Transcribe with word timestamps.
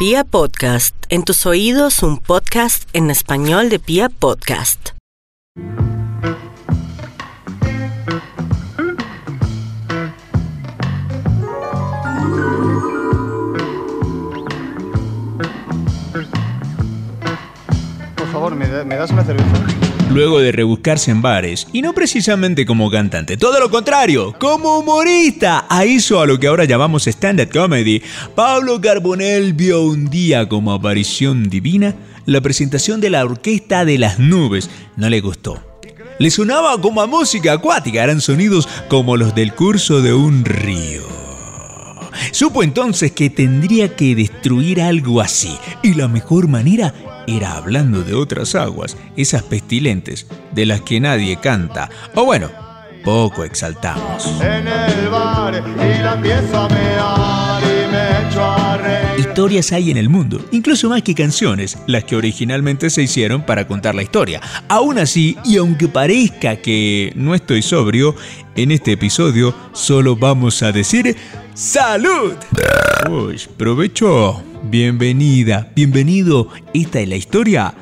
Pia 0.00 0.24
Podcast, 0.24 0.96
en 1.10 1.24
tus 1.24 1.44
oídos 1.44 2.02
un 2.02 2.16
podcast 2.16 2.88
en 2.94 3.10
español 3.10 3.68
de 3.68 3.78
Pia 3.78 4.08
Podcast. 4.08 4.92
Por 18.16 18.32
favor, 18.32 18.54
¿me, 18.54 18.84
me 18.86 18.96
das 18.96 19.10
una 19.10 19.22
cerveza? 19.22 19.89
Luego 20.10 20.40
de 20.40 20.52
rebuscarse 20.52 21.10
en 21.10 21.22
bares, 21.22 21.66
y 21.72 21.82
no 21.82 21.92
precisamente 21.94 22.66
como 22.66 22.90
cantante, 22.90 23.36
todo 23.36 23.58
lo 23.60 23.70
contrario, 23.70 24.34
como 24.38 24.78
humorista, 24.78 25.66
a 25.68 25.84
eso 25.84 26.20
a 26.20 26.26
lo 26.26 26.38
que 26.38 26.48
ahora 26.48 26.64
llamamos 26.64 27.06
stand-up 27.06 27.50
comedy, 27.50 28.02
Pablo 28.34 28.80
Carbonell 28.80 29.52
vio 29.52 29.82
un 29.82 30.10
día 30.10 30.48
como 30.48 30.72
aparición 30.72 31.48
divina 31.48 31.94
la 32.26 32.40
presentación 32.40 33.00
de 33.00 33.10
la 33.10 33.24
Orquesta 33.24 33.84
de 33.84 33.98
las 33.98 34.18
Nubes. 34.18 34.70
No 34.96 35.08
le 35.08 35.20
gustó. 35.20 35.60
Le 36.18 36.30
sonaba 36.30 36.80
como 36.80 37.00
a 37.00 37.06
música 37.06 37.54
acuática, 37.54 38.04
eran 38.04 38.20
sonidos 38.20 38.68
como 38.88 39.16
los 39.16 39.34
del 39.34 39.54
curso 39.54 40.02
de 40.02 40.12
un 40.12 40.44
río. 40.44 41.02
Supo 42.30 42.62
entonces 42.62 43.12
que 43.12 43.30
tendría 43.30 43.96
que 43.96 44.14
destruir 44.14 44.82
algo 44.82 45.20
así, 45.20 45.56
y 45.82 45.94
la 45.94 46.08
mejor 46.08 46.48
manera 46.48 46.94
era 47.36 47.56
hablando 47.56 48.02
de 48.02 48.14
otras 48.14 48.54
aguas, 48.54 48.96
esas 49.16 49.42
pestilentes, 49.42 50.26
de 50.52 50.66
las 50.66 50.80
que 50.80 51.00
nadie 51.00 51.36
canta, 51.36 51.88
o 52.14 52.24
bueno, 52.24 52.50
poco 53.04 53.44
exaltamos. 53.44 54.40
En 54.40 54.66
el 54.68 55.08
bar 55.08 55.54
y 55.54 56.02
la 56.02 56.14
empiezo 56.14 56.58
a 56.58 56.68
mear 56.68 57.62
y 57.62 57.90
me 57.90 58.28
echo 58.28 58.44
a 58.44 58.76
reír. 58.76 59.20
Historias 59.20 59.72
hay 59.72 59.90
en 59.90 59.96
el 59.96 60.08
mundo, 60.08 60.44
incluso 60.50 60.88
más 60.88 61.02
que 61.02 61.14
canciones, 61.14 61.78
las 61.86 62.04
que 62.04 62.16
originalmente 62.16 62.90
se 62.90 63.02
hicieron 63.02 63.46
para 63.46 63.66
contar 63.66 63.94
la 63.94 64.02
historia. 64.02 64.40
Aún 64.68 64.98
así, 64.98 65.36
y 65.44 65.56
aunque 65.56 65.88
parezca 65.88 66.56
que 66.56 67.12
no 67.14 67.34
estoy 67.34 67.62
sobrio, 67.62 68.14
en 68.56 68.72
este 68.72 68.92
episodio 68.92 69.54
solo 69.72 70.16
vamos 70.16 70.62
a 70.62 70.72
decir 70.72 71.16
¡Salud! 71.54 72.34
Uy, 73.08 73.40
provecho. 73.56 74.42
Bienvenida, 74.62 75.70
bienvenido. 75.74 76.48
Esta 76.74 77.00
es 77.00 77.08
la 77.08 77.16
historia 77.16 77.74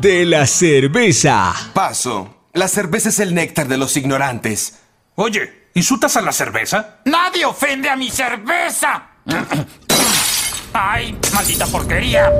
de 0.00 0.24
la 0.24 0.46
cerveza. 0.46 1.52
Paso. 1.74 2.46
La 2.52 2.68
cerveza 2.68 3.08
es 3.08 3.18
el 3.18 3.34
néctar 3.34 3.68
de 3.68 3.76
los 3.76 3.96
ignorantes. 3.96 4.80
Oye, 5.16 5.70
¿insultas 5.74 6.16
a 6.16 6.22
la 6.22 6.32
cerveza? 6.32 7.00
¡Nadie 7.04 7.44
ofende 7.44 7.88
a 7.90 7.96
mi 7.96 8.10
cerveza! 8.10 9.10
¡Ay, 10.72 11.18
maldita 11.34 11.66
porquería! 11.66 12.30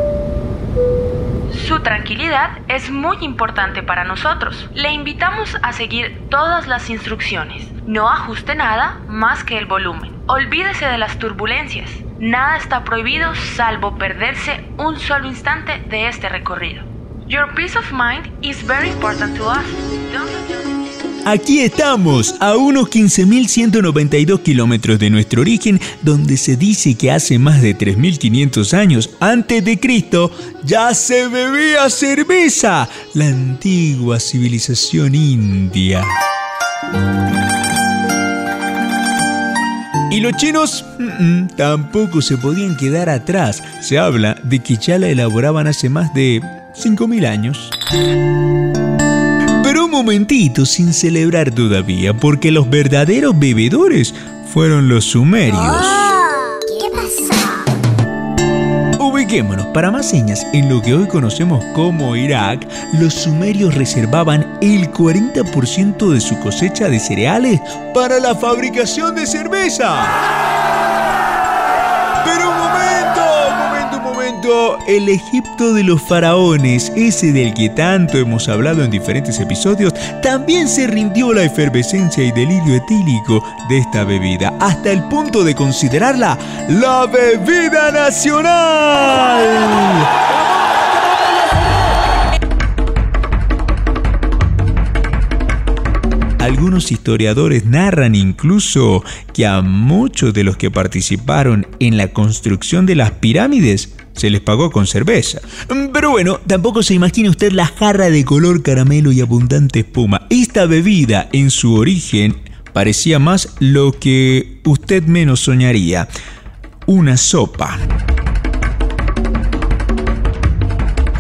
Su 1.70 1.78
tranquilidad 1.78 2.50
es 2.66 2.90
muy 2.90 3.18
importante 3.20 3.84
para 3.84 4.02
nosotros. 4.02 4.68
Le 4.74 4.90
invitamos 4.90 5.56
a 5.62 5.72
seguir 5.72 6.26
todas 6.28 6.66
las 6.66 6.90
instrucciones. 6.90 7.70
No 7.86 8.10
ajuste 8.10 8.56
nada 8.56 8.98
más 9.06 9.44
que 9.44 9.56
el 9.56 9.66
volumen. 9.66 10.12
Olvídese 10.26 10.86
de 10.86 10.98
las 10.98 11.20
turbulencias. 11.20 11.88
Nada 12.18 12.56
está 12.56 12.82
prohibido 12.82 13.36
salvo 13.36 13.96
perderse 13.96 14.64
un 14.78 14.98
solo 14.98 15.28
instante 15.28 15.80
de 15.86 16.08
este 16.08 16.28
recorrido. 16.28 16.82
Your 17.28 17.54
peace 17.54 17.78
of 17.78 17.92
mind 17.92 18.26
is 18.42 18.66
very 18.66 18.88
important 18.88 19.36
to 19.36 19.44
us. 19.44 20.59
Aquí 21.24 21.60
estamos, 21.60 22.34
a 22.40 22.56
unos 22.56 22.88
15.192 22.88 24.42
kilómetros 24.42 24.98
de 24.98 25.10
nuestro 25.10 25.42
origen, 25.42 25.80
donde 26.02 26.36
se 26.36 26.56
dice 26.56 26.94
que 26.94 27.10
hace 27.10 27.38
más 27.38 27.60
de 27.62 27.76
3.500 27.76 28.72
años 28.72 29.10
antes 29.20 29.64
de 29.64 29.78
Cristo 29.78 30.30
ya 30.64 30.94
se 30.94 31.28
bebía 31.28 31.88
cerveza, 31.90 32.88
la 33.14 33.26
antigua 33.26 34.18
civilización 34.18 35.14
india. 35.14 36.04
Y 40.10 40.20
los 40.20 40.32
chinos 40.36 40.84
tampoco 41.56 42.20
se 42.20 42.36
podían 42.36 42.76
quedar 42.76 43.08
atrás. 43.08 43.62
Se 43.80 43.98
habla 43.98 44.34
de 44.42 44.58
que 44.58 44.76
ya 44.76 44.98
la 44.98 45.08
elaboraban 45.08 45.68
hace 45.68 45.88
más 45.88 46.12
de 46.14 46.40
5.000 46.74 47.26
años. 47.26 47.70
Momentito 50.10 50.66
sin 50.66 50.92
celebrar 50.92 51.52
todavía, 51.52 52.12
porque 52.12 52.50
los 52.50 52.68
verdaderos 52.68 53.38
bebedores 53.38 54.12
fueron 54.52 54.88
los 54.88 55.04
sumerios. 55.04 55.86
¿Qué 56.80 56.90
pasa? 56.90 57.64
Ubiquémonos, 58.98 59.66
para 59.66 59.92
más 59.92 60.10
señas, 60.10 60.44
en 60.52 60.68
lo 60.68 60.82
que 60.82 60.94
hoy 60.94 61.06
conocemos 61.06 61.64
como 61.76 62.16
Irak, 62.16 62.66
los 62.98 63.14
sumerios 63.14 63.76
reservaban 63.76 64.58
el 64.60 64.90
40% 64.90 66.12
de 66.12 66.20
su 66.20 66.36
cosecha 66.40 66.88
de 66.88 66.98
cereales 66.98 67.60
para 67.94 68.18
la 68.18 68.34
fabricación 68.34 69.14
de 69.14 69.28
cerveza. 69.28 69.94
Pero 72.24 72.50
un 72.50 72.58
momento, 72.58 72.89
El 74.86 75.10
Egipto 75.10 75.74
de 75.74 75.84
los 75.84 76.00
faraones, 76.00 76.90
ese 76.96 77.30
del 77.30 77.52
que 77.52 77.68
tanto 77.68 78.16
hemos 78.16 78.48
hablado 78.48 78.82
en 78.82 78.90
diferentes 78.90 79.38
episodios, 79.38 79.92
también 80.22 80.66
se 80.66 80.86
rindió 80.86 81.34
la 81.34 81.42
efervescencia 81.42 82.24
y 82.24 82.32
delirio 82.32 82.76
etílico 82.76 83.44
de 83.68 83.78
esta 83.78 84.04
bebida, 84.04 84.54
hasta 84.58 84.92
el 84.92 85.02
punto 85.08 85.44
de 85.44 85.54
considerarla 85.54 86.38
la 86.68 87.06
bebida 87.06 87.92
nacional. 87.92 89.46
Algunos 96.38 96.90
historiadores 96.90 97.66
narran 97.66 98.14
incluso 98.14 99.04
que 99.34 99.46
a 99.46 99.60
muchos 99.60 100.32
de 100.32 100.44
los 100.44 100.56
que 100.56 100.70
participaron 100.70 101.66
en 101.78 101.98
la 101.98 102.08
construcción 102.08 102.86
de 102.86 102.94
las 102.94 103.10
pirámides 103.12 103.94
se 104.14 104.30
les 104.30 104.40
pagó 104.40 104.70
con 104.70 104.86
cerveza. 104.86 105.40
Pero 105.92 106.10
bueno, 106.10 106.40
tampoco 106.46 106.82
se 106.82 106.94
imagine 106.94 107.28
usted 107.30 107.52
la 107.52 107.66
jarra 107.66 108.10
de 108.10 108.24
color 108.24 108.62
caramelo 108.62 109.12
y 109.12 109.20
abundante 109.20 109.80
espuma. 109.80 110.26
Esta 110.30 110.66
bebida 110.66 111.28
en 111.32 111.50
su 111.50 111.74
origen 111.74 112.36
parecía 112.72 113.18
más 113.18 113.48
lo 113.58 113.92
que 113.92 114.60
usted 114.64 115.04
menos 115.04 115.40
soñaría. 115.40 116.08
Una 116.86 117.16
sopa. 117.16 117.78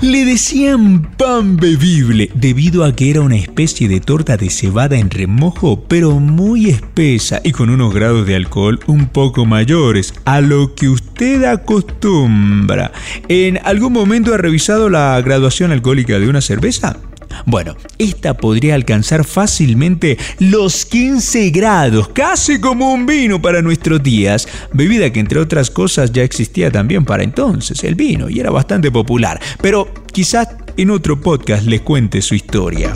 Le 0.02 0.24
decían 0.24 1.02
pan 1.18 1.58
bebible 1.58 2.30
debido 2.34 2.84
a 2.84 2.96
que 2.96 3.10
era 3.10 3.20
una 3.20 3.36
especie 3.36 3.86
de 3.86 4.00
torta 4.00 4.38
de 4.38 4.48
cebada 4.48 4.96
en 4.96 5.10
remojo, 5.10 5.84
pero 5.88 6.12
muy 6.12 6.70
espesa 6.70 7.42
y 7.44 7.52
con 7.52 7.68
unos 7.68 7.92
grados 7.92 8.26
de 8.26 8.34
alcohol 8.34 8.80
un 8.86 9.08
poco 9.08 9.44
mayores 9.44 10.14
a 10.24 10.40
lo 10.40 10.74
que 10.74 10.88
usted 10.88 11.44
acostumbra. 11.44 12.92
¿En 13.28 13.58
algún 13.62 13.92
momento 13.92 14.32
ha 14.32 14.38
revisado 14.38 14.88
la 14.88 15.20
graduación 15.20 15.70
alcohólica 15.70 16.18
de 16.18 16.30
una 16.30 16.40
cerveza? 16.40 16.96
Bueno, 17.46 17.76
esta 17.98 18.34
podría 18.34 18.74
alcanzar 18.74 19.24
fácilmente 19.24 20.18
los 20.38 20.84
15 20.86 21.50
grados, 21.50 22.08
casi 22.08 22.60
como 22.60 22.92
un 22.92 23.06
vino 23.06 23.40
para 23.40 23.62
nuestros 23.62 24.02
días, 24.02 24.48
bebida 24.72 25.12
que 25.12 25.20
entre 25.20 25.40
otras 25.40 25.70
cosas 25.70 26.12
ya 26.12 26.22
existía 26.22 26.70
también 26.70 27.04
para 27.04 27.22
entonces, 27.22 27.82
el 27.84 27.94
vino, 27.94 28.28
y 28.28 28.40
era 28.40 28.50
bastante 28.50 28.90
popular, 28.90 29.40
pero 29.60 29.92
quizás 30.12 30.48
en 30.76 30.90
otro 30.90 31.20
podcast 31.20 31.64
les 31.64 31.80
cuente 31.80 32.22
su 32.22 32.34
historia. 32.34 32.92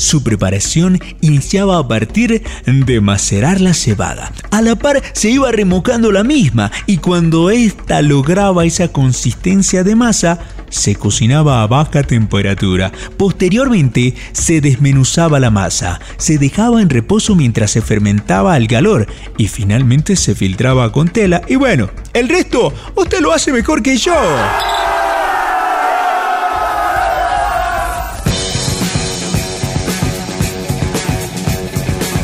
Su 0.00 0.22
preparación 0.22 0.98
iniciaba 1.20 1.76
a 1.76 1.86
partir 1.86 2.42
de 2.64 3.00
macerar 3.02 3.60
la 3.60 3.74
cebada. 3.74 4.32
A 4.50 4.62
la 4.62 4.74
par 4.74 5.02
se 5.12 5.28
iba 5.28 5.52
remocando 5.52 6.10
la 6.10 6.24
misma 6.24 6.72
y 6.86 6.96
cuando 6.96 7.50
ésta 7.50 8.00
lograba 8.00 8.64
esa 8.64 8.88
consistencia 8.88 9.84
de 9.84 9.96
masa, 9.96 10.38
se 10.70 10.96
cocinaba 10.96 11.62
a 11.62 11.66
baja 11.66 12.02
temperatura. 12.02 12.90
Posteriormente 13.18 14.14
se 14.32 14.62
desmenuzaba 14.62 15.38
la 15.38 15.50
masa, 15.50 16.00
se 16.16 16.38
dejaba 16.38 16.80
en 16.80 16.88
reposo 16.88 17.34
mientras 17.34 17.70
se 17.70 17.82
fermentaba 17.82 18.54
al 18.54 18.68
calor 18.68 19.06
y 19.36 19.48
finalmente 19.48 20.16
se 20.16 20.34
filtraba 20.34 20.92
con 20.92 21.08
tela 21.08 21.42
y 21.46 21.56
bueno, 21.56 21.90
el 22.14 22.30
resto 22.30 22.72
usted 22.94 23.20
lo 23.20 23.34
hace 23.34 23.52
mejor 23.52 23.82
que 23.82 23.98
yo. 23.98 24.14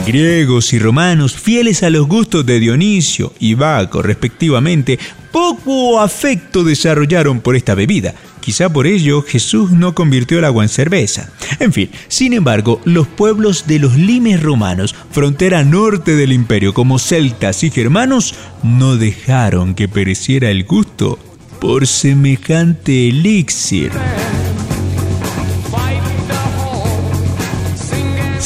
Griegos 0.06 0.72
y 0.72 0.78
romanos, 0.78 1.34
fieles 1.34 1.82
a 1.82 1.90
los 1.90 2.06
gustos 2.06 2.46
de 2.46 2.60
Dionisio 2.60 3.32
y 3.40 3.54
Baco 3.54 4.02
respectivamente, 4.02 5.00
poco 5.32 6.00
afecto 6.00 6.62
desarrollaron 6.62 7.40
por 7.40 7.56
esta 7.56 7.74
bebida, 7.74 8.14
quizá 8.40 8.72
por 8.72 8.86
ello 8.86 9.20
Jesús 9.22 9.72
no 9.72 9.96
convirtió 9.96 10.38
el 10.38 10.44
agua 10.44 10.62
en 10.62 10.68
cerveza. 10.68 11.32
En 11.58 11.72
fin, 11.72 11.90
sin 12.06 12.34
embargo, 12.34 12.80
los 12.84 13.08
pueblos 13.08 13.66
de 13.66 13.80
los 13.80 13.96
limes 13.96 14.40
romanos, 14.40 14.94
frontera 15.10 15.64
norte 15.64 16.14
del 16.14 16.32
imperio 16.32 16.72
como 16.72 17.00
celtas 17.00 17.64
y 17.64 17.70
germanos, 17.72 18.36
no 18.62 18.96
dejaron 18.96 19.74
que 19.74 19.88
pereciera 19.88 20.52
el 20.52 20.62
gusto 20.62 21.18
por 21.58 21.88
semejante 21.88 23.08
elixir. 23.08 23.90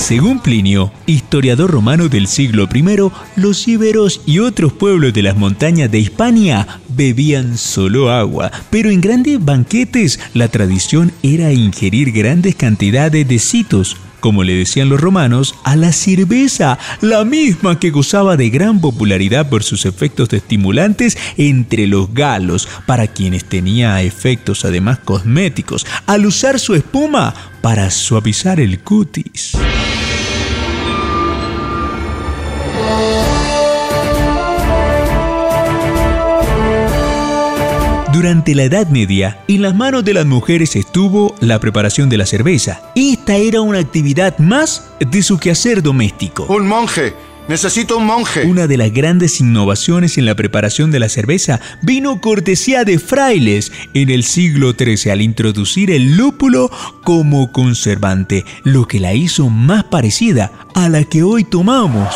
Según 0.01 0.41
Plinio, 0.41 0.91
historiador 1.07 1.71
romano 1.71 2.09
del 2.09 2.27
siglo 2.27 2.67
I, 2.75 2.83
los 3.37 3.69
íberos 3.69 4.23
y 4.25 4.39
otros 4.39 4.73
pueblos 4.73 5.13
de 5.13 5.23
las 5.23 5.37
montañas 5.37 5.91
de 5.91 6.01
Hispania 6.01 6.67
bebían 6.89 7.59
solo 7.59 8.11
agua, 8.11 8.51
pero 8.71 8.91
en 8.91 9.03
grandes 9.03 9.45
banquetes 9.45 10.19
la 10.33 10.49
tradición 10.49 11.13
era 11.23 11.53
ingerir 11.53 12.13
grandes 12.13 12.57
cantidades 12.57 13.29
de 13.29 13.39
citos, 13.39 13.99
como 14.21 14.43
le 14.43 14.55
decían 14.55 14.89
los 14.89 15.01
romanos, 15.01 15.55
a 15.65 15.77
la 15.77 15.93
cerveza, 15.93 16.79
la 17.03 17.25
misma 17.25 17.79
que 17.79 17.91
gozaba 17.91 18.39
de 18.39 18.49
gran 18.49 18.81
popularidad 18.81 19.51
por 19.51 19.63
sus 19.63 19.85
efectos 19.85 20.33
estimulantes 20.33 21.19
entre 21.37 21.87
los 21.87 22.13
galos, 22.15 22.69
para 22.87 23.07
quienes 23.07 23.45
tenía 23.45 24.03
efectos 24.03 24.65
además 24.65 24.99
cosméticos, 24.99 25.87
al 26.07 26.27
usar 26.27 26.59
su 26.59 26.75
espuma 26.75 27.35
para 27.61 27.91
suavizar 27.91 28.61
el 28.61 28.81
cutis. 28.81 29.53
Durante 38.21 38.55
la 38.55 38.65
Edad 38.65 38.87
Media, 38.89 39.39
en 39.49 39.63
las 39.63 39.75
manos 39.75 40.05
de 40.05 40.13
las 40.13 40.27
mujeres 40.27 40.77
estuvo 40.77 41.35
la 41.41 41.59
preparación 41.59 42.11
de 42.11 42.19
la 42.19 42.27
cerveza. 42.27 42.83
Esta 42.95 43.37
era 43.37 43.63
una 43.63 43.79
actividad 43.79 44.37
más 44.37 44.91
de 44.99 45.23
su 45.23 45.39
quehacer 45.39 45.83
doméstico. 45.83 46.45
Un 46.51 46.69
monje. 46.69 47.15
Necesito 47.49 47.97
un 47.97 48.05
monje. 48.05 48.45
Una 48.45 48.67
de 48.67 48.77
las 48.77 48.93
grandes 48.93 49.41
innovaciones 49.41 50.19
en 50.19 50.27
la 50.27 50.35
preparación 50.35 50.91
de 50.91 50.99
la 50.99 51.09
cerveza 51.09 51.63
vino 51.81 52.21
cortesía 52.21 52.85
de 52.85 52.99
frailes 52.99 53.73
en 53.95 54.11
el 54.11 54.23
siglo 54.23 54.75
XIII 54.79 55.13
al 55.13 55.23
introducir 55.23 55.91
el 55.91 56.19
lúpulo 56.19 56.71
como 57.03 57.51
conservante, 57.53 58.45
lo 58.65 58.87
que 58.87 59.01
la 59.01 59.15
hizo 59.15 59.49
más 59.49 59.85
parecida 59.85 60.53
a 60.75 60.91
la 60.91 61.05
que 61.05 61.23
hoy 61.23 61.45
tomamos. 61.45 62.15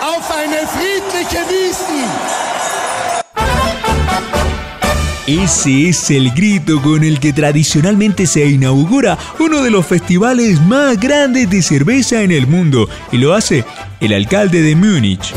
Auf 0.00 0.30
eine 0.30 0.66
friedliche. 0.66 1.38
Ese 5.26 5.90
es 5.90 6.10
el 6.10 6.30
grito 6.30 6.80
con 6.80 7.04
el 7.04 7.20
que 7.20 7.34
tradicionalmente 7.34 8.26
se 8.26 8.46
inaugura 8.46 9.18
uno 9.38 9.62
de 9.62 9.70
los 9.70 9.84
festivales 9.84 10.58
más 10.62 10.98
grandes 10.98 11.50
de 11.50 11.60
cerveza 11.60 12.22
en 12.22 12.30
el 12.30 12.46
mundo 12.46 12.88
y 13.12 13.18
lo 13.18 13.34
hace 13.34 13.62
el 14.00 14.14
alcalde 14.14 14.62
de 14.62 14.74
Múnich. 14.74 15.34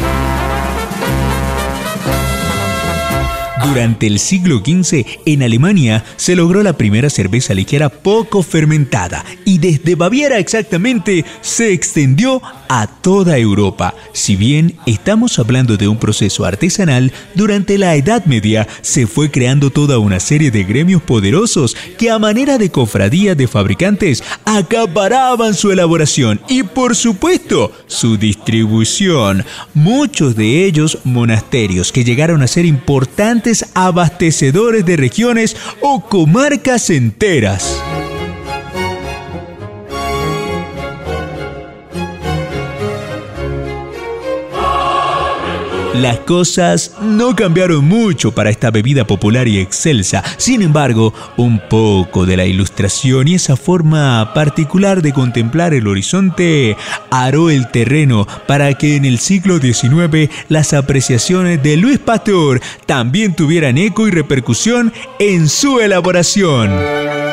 Durante 3.64 4.08
el 4.08 4.20
siglo 4.20 4.58
XV, 4.58 5.06
en 5.26 5.44
Alemania 5.44 6.04
se 6.16 6.36
logró 6.36 6.64
la 6.64 6.74
primera 6.74 7.10
cerveza 7.10 7.54
ligera 7.54 7.90
poco 7.90 8.42
fermentada 8.42 9.24
y 9.46 9.60
desde 9.60 9.96
Baviera 9.96 10.40
exactamente 10.40 11.26
se 11.42 11.72
extendió 11.72 12.42
a 12.68 12.88
toda 12.88 13.38
Europa. 13.38 13.94
Si 14.14 14.36
bien 14.36 14.78
estamos 14.86 15.38
hablando 15.38 15.78
de 15.78 15.88
un 15.88 15.98
proceso 15.98 16.44
artesanal, 16.46 17.12
durante 17.36 17.78
la 17.78 17.96
Edad 17.96 18.26
Media 18.26 18.68
se 18.82 19.06
fue 19.06 19.30
creando 19.30 19.70
toda 19.70 20.00
una 20.00 20.20
serie 20.20 20.50
de 20.50 20.64
gremios 20.64 21.02
poderosos 21.04 21.76
que 21.98 22.10
a 22.10 22.18
manera 22.18 22.58
de 22.58 22.72
cofradías 22.72 23.38
de 23.38 23.48
fabricantes 23.48 24.24
acaparaban 24.46 25.54
su 25.54 25.72
elaboración 25.72 26.42
y 26.48 26.64
por 26.64 26.96
supuesto 26.96 27.72
su 27.88 28.18
distribución. 28.18 29.46
Muchos 29.74 30.36
de 30.36 30.66
ellos 30.66 31.00
monasterios 31.04 31.92
que 31.92 32.04
llegaron 32.04 32.42
a 32.42 32.48
ser 32.48 32.66
importantes 32.66 33.51
abastecedores 33.76 34.86
de 34.86 34.96
regiones 34.96 35.56
o 35.82 36.02
comarcas 36.02 36.90
enteras. 36.90 37.91
Las 45.96 46.20
cosas 46.20 46.94
no 47.02 47.36
cambiaron 47.36 47.84
mucho 47.84 48.32
para 48.32 48.50
esta 48.50 48.72
bebida 48.72 49.06
popular 49.06 49.50
y 49.50 49.60
excelsa. 49.60 50.24
Sin 50.38 50.62
embargo, 50.62 51.14
un 51.36 51.60
poco 51.70 52.26
de 52.26 52.38
la 52.38 52.46
ilustración 52.46 53.28
y 53.28 53.36
esa 53.36 53.58
forma 53.58 54.34
particular 54.34 55.02
de 55.02 55.12
contemplar 55.12 55.74
el 55.74 55.88
horizonte 55.88 56.78
aró 57.10 57.50
el 57.50 57.70
terreno 57.70 58.26
para 58.48 58.74
que 58.76 58.96
en 58.96 59.04
el 59.04 59.20
siglo 59.20 59.60
XIX 59.60 60.30
las 60.48 60.74
apreciaciones 60.74 61.62
de 61.62 61.76
Luis 61.76 62.00
Pasteur 62.00 62.62
también 62.86 63.36
tuvieran 63.36 63.78
eco 63.78 64.08
y 64.08 64.12
repercusión 64.12 64.94
en 65.20 65.50
su 65.50 65.82
elaboración. 65.82 67.31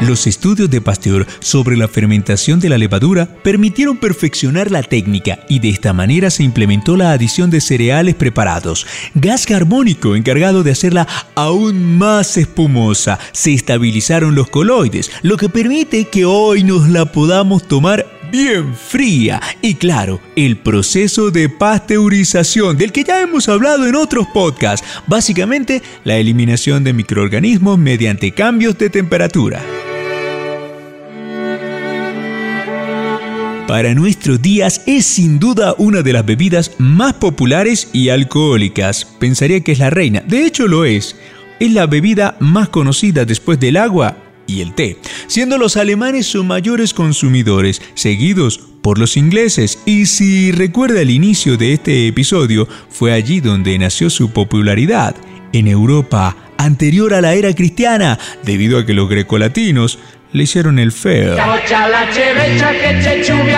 Los 0.00 0.26
estudios 0.26 0.70
de 0.70 0.80
Pasteur 0.80 1.26
sobre 1.40 1.76
la 1.76 1.86
fermentación 1.86 2.58
de 2.58 2.70
la 2.70 2.78
levadura 2.78 3.26
permitieron 3.26 3.98
perfeccionar 3.98 4.70
la 4.70 4.82
técnica 4.82 5.40
y 5.46 5.58
de 5.58 5.68
esta 5.68 5.92
manera 5.92 6.30
se 6.30 6.42
implementó 6.42 6.96
la 6.96 7.12
adición 7.12 7.50
de 7.50 7.60
cereales 7.60 8.14
preparados, 8.14 8.86
gas 9.14 9.44
carbónico 9.44 10.16
encargado 10.16 10.62
de 10.62 10.70
hacerla 10.70 11.06
aún 11.34 11.98
más 11.98 12.38
espumosa. 12.38 13.18
Se 13.32 13.52
estabilizaron 13.52 14.34
los 14.34 14.48
coloides, 14.48 15.10
lo 15.20 15.36
que 15.36 15.50
permite 15.50 16.06
que 16.06 16.24
hoy 16.24 16.64
nos 16.64 16.88
la 16.88 17.04
podamos 17.04 17.68
tomar 17.68 18.06
bien 18.32 18.74
fría. 18.74 19.42
Y 19.60 19.74
claro, 19.74 20.18
el 20.34 20.56
proceso 20.56 21.30
de 21.30 21.50
pasteurización 21.50 22.78
del 22.78 22.90
que 22.90 23.04
ya 23.04 23.20
hemos 23.20 23.50
hablado 23.50 23.86
en 23.86 23.96
otros 23.96 24.26
podcasts, 24.32 24.86
básicamente 25.06 25.82
la 26.04 26.16
eliminación 26.16 26.84
de 26.84 26.94
microorganismos 26.94 27.78
mediante 27.78 28.32
cambios 28.32 28.78
de 28.78 28.88
temperatura. 28.88 29.60
Para 33.70 33.94
nuestros 33.94 34.42
días 34.42 34.82
es 34.86 35.06
sin 35.06 35.38
duda 35.38 35.76
una 35.78 36.02
de 36.02 36.12
las 36.12 36.26
bebidas 36.26 36.72
más 36.78 37.12
populares 37.12 37.88
y 37.92 38.08
alcohólicas. 38.08 39.04
Pensaría 39.04 39.60
que 39.60 39.70
es 39.70 39.78
la 39.78 39.90
reina, 39.90 40.24
de 40.26 40.44
hecho 40.44 40.66
lo 40.66 40.84
es. 40.84 41.14
Es 41.60 41.70
la 41.70 41.86
bebida 41.86 42.36
más 42.40 42.68
conocida 42.68 43.24
después 43.24 43.60
del 43.60 43.76
agua 43.76 44.16
y 44.48 44.60
el 44.60 44.74
té, 44.74 44.98
siendo 45.28 45.56
los 45.56 45.76
alemanes 45.76 46.26
sus 46.26 46.44
mayores 46.44 46.92
consumidores, 46.92 47.80
seguidos 47.94 48.58
por 48.82 48.98
los 48.98 49.16
ingleses. 49.16 49.78
Y 49.86 50.06
si 50.06 50.50
recuerda 50.50 51.00
el 51.00 51.10
inicio 51.10 51.56
de 51.56 51.74
este 51.74 52.08
episodio, 52.08 52.66
fue 52.88 53.12
allí 53.12 53.38
donde 53.38 53.78
nació 53.78 54.10
su 54.10 54.32
popularidad, 54.32 55.14
en 55.52 55.68
Europa, 55.68 56.36
anterior 56.58 57.14
a 57.14 57.20
la 57.20 57.34
era 57.34 57.54
cristiana, 57.54 58.18
debido 58.44 58.80
a 58.80 58.84
que 58.84 58.94
los 58.94 59.08
grecolatinos 59.08 60.00
le 60.32 60.42
hicieron 60.42 60.78
el 60.78 60.92
feo. 60.92 61.36
Boccia 61.36 61.88
la 61.88 62.06
cevecha 62.10 62.70
che 62.72 62.98
c'è 63.00 63.22
ciubi 63.22 63.52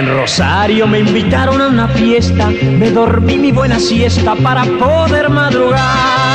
En 0.00 0.16
Rosario 0.16 0.86
me 0.86 1.00
invitaron 1.00 1.60
a 1.60 1.68
una 1.68 1.86
fiesta, 1.86 2.48
me 2.48 2.90
dormí 2.90 3.36
mi 3.36 3.52
buena 3.52 3.78
siesta 3.78 4.34
para 4.34 4.64
poder 4.64 5.28
madrugar. 5.28 6.29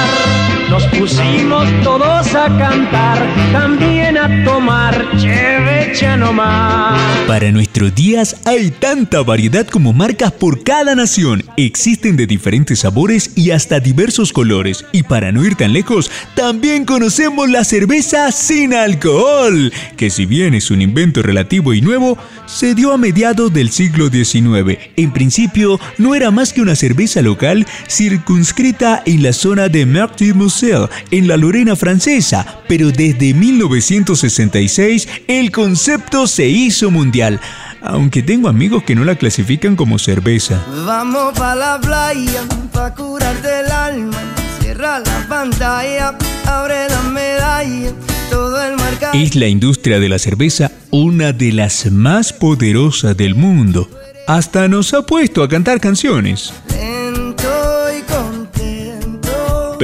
Nos 0.76 0.88
pusimos 0.88 1.70
todos 1.84 2.36
a 2.36 2.48
cantar, 2.58 3.18
también 3.54 4.18
a 4.18 4.44
tomar 4.44 4.94
chevecha 5.18 6.18
nomás. 6.18 7.00
Para 7.28 7.50
nuestros 7.54 7.96
días 7.96 8.36
hay 8.44 8.72
tanta 8.72 9.22
variedad 9.22 9.66
como 9.66 9.94
marcas 9.94 10.34
por 10.34 10.66
cada 10.66 10.94
nación. 10.94 11.46
Existen 11.56 12.18
de 12.18 12.28
diferentes 12.28 12.80
sabores 12.80 13.32
y 13.38 13.52
hasta 13.52 13.80
diversos 13.80 14.34
colores. 14.34 14.84
Y 14.92 15.04
para 15.04 15.32
no 15.32 15.46
ir 15.46 15.56
tan 15.56 15.72
lejos, 15.72 16.12
también 16.36 16.84
conocemos 16.84 17.50
la 17.50 17.64
cerveza 17.64 18.34
sin 18.34 18.74
alcohol, 18.74 19.72
que 19.96 20.10
si 20.10 20.26
bien 20.26 20.54
es 20.56 20.72
un 20.72 20.82
invento 20.82 21.22
relativo 21.22 21.74
y 21.74 21.80
nuevo, 21.80 22.18
se 22.48 22.76
dio 22.76 22.92
a 22.92 22.98
mediados 22.98 23.54
del 23.54 23.72
siglo 23.72 24.10
XIX. 24.10 24.78
En 24.98 25.14
principio, 25.14 25.80
no 25.98 26.16
era 26.16 26.32
más 26.32 26.52
que 26.52 26.62
una 26.62 26.76
cerveza 26.76 27.22
local 27.22 27.66
circunscrita 27.88 29.02
en 29.06 29.24
la 29.24 29.32
zona 29.32 29.70
de 29.70 29.86
Meurthe-Moselle 29.86 30.65
En 31.12 31.28
la 31.28 31.38
Lorena 31.38 31.76
francesa, 31.76 32.60
pero 32.68 32.92
desde 32.92 33.34
1966 33.34 35.08
el 35.28 35.52
concepto 35.52 36.28
se 36.28 36.48
hizo 36.48 36.90
mundial. 36.90 37.40
Aunque 37.82 38.24
tengo 38.24 38.50
amigos 38.50 38.84
que 38.84 38.96
no 38.96 39.06
la 39.06 39.16
clasifican 39.16 39.76
como 39.76 40.00
cerveza. 40.00 40.60
Vamos 40.86 41.38
pa' 41.38 41.56
la 41.56 41.80
playa, 41.80 42.42
pa' 42.72 42.96
curarte 42.96 43.60
el 43.60 43.72
alma. 43.72 44.18
Cierra 44.60 45.00
la 45.00 45.28
pantalla, 45.30 46.18
abre 46.46 46.90
la 46.90 47.02
medalla. 47.04 47.92
Todo 48.32 48.64
el 48.64 48.76
marca. 48.76 49.12
Es 49.14 49.36
la 49.36 49.48
industria 49.48 50.00
de 50.00 50.10
la 50.10 50.18
cerveza 50.18 50.72
una 50.90 51.32
de 51.32 51.52
las 51.52 51.92
más 51.92 52.34
poderosas 52.34 53.16
del 53.16 53.36
mundo. 53.36 53.88
Hasta 54.28 54.68
nos 54.68 54.94
ha 54.96 55.04
puesto 55.04 55.44
a 55.44 55.50
cantar 55.50 55.80
canciones. 55.80 56.54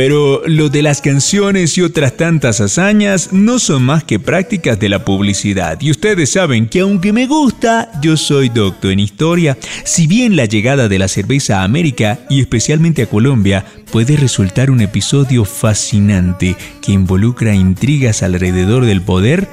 Pero 0.03 0.41
lo 0.48 0.70
de 0.70 0.81
las 0.81 1.00
canciones 1.00 1.77
y 1.77 1.84
otras 1.84 2.17
tantas 2.17 2.60
hazañas 2.60 3.34
no 3.34 3.60
son 3.60 3.84
más 3.84 4.03
que 4.03 4.17
prácticas 4.17 4.79
de 4.79 4.89
la 4.89 5.05
publicidad. 5.05 5.79
Y 5.79 5.91
ustedes 5.91 6.31
saben 6.31 6.67
que 6.67 6.79
aunque 6.79 7.13
me 7.13 7.27
gusta, 7.27 7.91
yo 8.01 8.17
soy 8.17 8.50
doctor 8.50 8.93
en 8.93 9.00
historia. 9.00 9.60
Si 9.84 10.08
bien 10.08 10.36
la 10.36 10.46
llegada 10.46 10.88
de 10.88 10.98
la 10.98 11.08
cerveza 11.08 11.60
a 11.60 11.65
América 11.65 12.17
y 12.31 12.41
especialmente 12.41 13.03
a 13.03 13.05
Colombia 13.05 13.63
puede 13.91 14.17
resultar 14.17 14.72
un 14.72 14.81
episodio 14.81 15.46
fascinante 15.46 16.55
que 16.81 16.93
involucra 16.93 17.53
intrigas 17.53 18.24
alrededor 18.24 18.86
del 18.86 19.03
poder, 19.03 19.48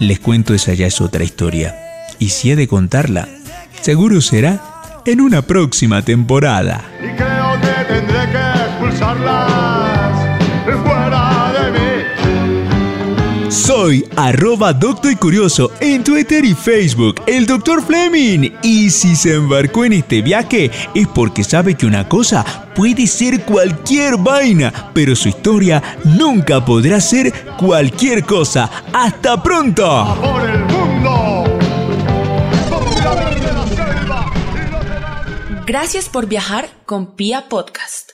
les 0.00 0.18
cuento 0.18 0.54
esa 0.54 0.74
ya 0.74 0.88
es 0.88 1.00
otra 1.00 1.22
historia. 1.22 1.76
Y 2.18 2.30
si 2.30 2.50
he 2.50 2.56
de 2.56 2.66
contarla, 2.66 3.28
seguro 3.80 4.20
será 4.20 4.60
en 5.06 5.20
una 5.20 5.42
próxima 5.42 6.02
temporada. 6.02 6.82
Y 7.00 7.16
creo 7.16 7.60
que 7.60 7.94
tendré 7.94 8.32
que 8.32 8.37
fuera 10.84 11.52
de 11.52 11.70
mí. 11.72 11.78
Soy 13.50 14.04
arroba 14.16 14.72
doctor 14.72 15.12
y 15.12 15.16
curioso 15.16 15.70
en 15.80 16.04
Twitter 16.04 16.44
y 16.44 16.54
Facebook, 16.54 17.22
el 17.26 17.46
doctor 17.46 17.82
Fleming. 17.82 18.50
Y 18.62 18.90
si 18.90 19.16
se 19.16 19.34
embarcó 19.36 19.84
en 19.84 19.94
este 19.94 20.20
viaje 20.22 20.70
es 20.94 21.08
porque 21.08 21.42
sabe 21.44 21.74
que 21.74 21.86
una 21.86 22.08
cosa 22.08 22.44
puede 22.74 23.06
ser 23.06 23.44
cualquier 23.44 24.18
vaina, 24.18 24.90
pero 24.92 25.16
su 25.16 25.28
historia 25.28 25.82
nunca 26.04 26.64
podrá 26.64 27.00
ser 27.00 27.32
cualquier 27.56 28.24
cosa. 28.24 28.70
¡Hasta 28.92 29.42
pronto! 29.42 30.16
Por 30.20 30.48
el 30.48 30.60
mundo. 30.66 31.44
Por 32.70 33.04
la 33.04 33.14
verde 33.14 33.52
la 33.52 33.66
selva 33.66 34.26
y 34.54 34.70
los 34.70 34.84
enanos. 34.84 35.64
Gracias 35.66 36.08
por 36.08 36.26
viajar 36.26 36.68
con 36.84 37.14
Pia 37.16 37.48
Podcast. 37.48 38.07